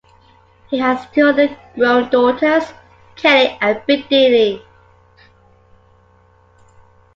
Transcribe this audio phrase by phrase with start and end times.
[0.71, 2.73] He has two other grown daughters,
[3.15, 4.63] Kelly and Brittany.